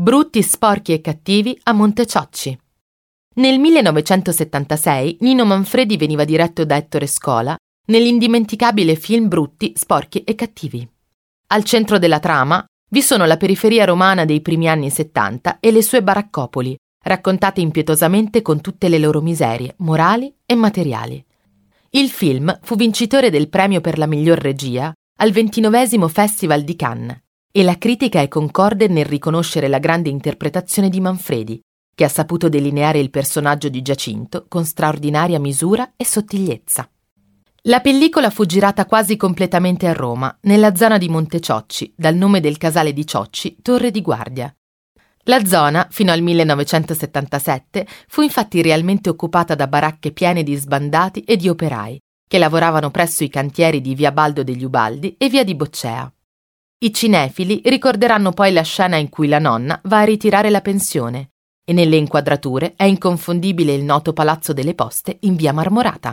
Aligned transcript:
Brutti, 0.00 0.42
sporchi 0.42 0.94
e 0.94 1.02
cattivi 1.02 1.60
a 1.64 1.74
Monteciocci. 1.74 2.58
Nel 3.34 3.58
1976 3.58 5.18
Nino 5.20 5.44
Manfredi 5.44 5.98
veniva 5.98 6.24
diretto 6.24 6.64
da 6.64 6.76
Ettore 6.76 7.06
Scola 7.06 7.54
nell'indimenticabile 7.88 8.94
film 8.94 9.28
Brutti, 9.28 9.74
sporchi 9.76 10.24
e 10.24 10.34
cattivi. 10.34 10.88
Al 11.48 11.64
centro 11.64 11.98
della 11.98 12.18
trama 12.18 12.64
vi 12.88 13.02
sono 13.02 13.26
la 13.26 13.36
periferia 13.36 13.84
romana 13.84 14.24
dei 14.24 14.40
primi 14.40 14.70
anni 14.70 14.88
70 14.88 15.58
e 15.60 15.70
le 15.70 15.82
sue 15.82 16.02
baraccopoli, 16.02 16.74
raccontate 17.04 17.60
impietosamente 17.60 18.40
con 18.40 18.62
tutte 18.62 18.88
le 18.88 18.98
loro 18.98 19.20
miserie, 19.20 19.74
morali 19.80 20.34
e 20.46 20.54
materiali. 20.54 21.22
Il 21.90 22.08
film 22.08 22.58
fu 22.62 22.74
vincitore 22.74 23.28
del 23.28 23.50
premio 23.50 23.82
per 23.82 23.98
la 23.98 24.06
miglior 24.06 24.38
regia 24.38 24.94
al 25.18 25.30
ventinovesimo 25.30 26.08
Festival 26.08 26.62
di 26.62 26.74
Cannes 26.74 27.20
e 27.52 27.62
la 27.62 27.78
critica 27.78 28.20
è 28.20 28.28
concorde 28.28 28.86
nel 28.88 29.04
riconoscere 29.04 29.68
la 29.68 29.78
grande 29.78 30.08
interpretazione 30.08 30.88
di 30.88 31.00
Manfredi, 31.00 31.60
che 31.94 32.04
ha 32.04 32.08
saputo 32.08 32.48
delineare 32.48 32.98
il 32.98 33.10
personaggio 33.10 33.68
di 33.68 33.82
Giacinto 33.82 34.46
con 34.48 34.64
straordinaria 34.64 35.38
misura 35.38 35.92
e 35.96 36.04
sottigliezza. 36.04 36.88
La 37.64 37.80
pellicola 37.80 38.30
fu 38.30 38.46
girata 38.46 38.86
quasi 38.86 39.16
completamente 39.16 39.86
a 39.86 39.92
Roma, 39.92 40.34
nella 40.42 40.74
zona 40.74 40.96
di 40.96 41.08
Monteciocci, 41.08 41.92
dal 41.94 42.14
nome 42.14 42.40
del 42.40 42.56
casale 42.56 42.94
di 42.94 43.06
Ciocci, 43.06 43.58
Torre 43.60 43.90
di 43.90 44.00
Guardia. 44.00 44.54
La 45.24 45.44
zona, 45.44 45.86
fino 45.90 46.10
al 46.10 46.22
1977, 46.22 47.86
fu 48.08 48.22
infatti 48.22 48.62
realmente 48.62 49.10
occupata 49.10 49.54
da 49.54 49.66
baracche 49.66 50.12
piene 50.12 50.42
di 50.42 50.54
sbandati 50.54 51.20
e 51.20 51.36
di 51.36 51.50
operai, 51.50 52.00
che 52.26 52.38
lavoravano 52.38 52.90
presso 52.90 53.24
i 53.24 53.28
cantieri 53.28 53.82
di 53.82 53.94
Via 53.94 54.12
Baldo 54.12 54.42
degli 54.42 54.64
Ubaldi 54.64 55.16
e 55.18 55.28
Via 55.28 55.44
di 55.44 55.54
Boccea. 55.54 56.10
I 56.82 56.94
cinefili 56.94 57.60
ricorderanno 57.66 58.32
poi 58.32 58.54
la 58.54 58.62
scena 58.62 58.96
in 58.96 59.10
cui 59.10 59.28
la 59.28 59.38
nonna 59.38 59.78
va 59.84 60.00
a 60.00 60.04
ritirare 60.04 60.48
la 60.48 60.62
pensione 60.62 61.32
e 61.62 61.74
nelle 61.74 61.96
inquadrature 61.96 62.72
è 62.74 62.84
inconfondibile 62.84 63.74
il 63.74 63.84
noto 63.84 64.14
Palazzo 64.14 64.54
delle 64.54 64.74
Poste 64.74 65.18
in 65.20 65.36
Via 65.36 65.52
Marmorata. 65.52 66.08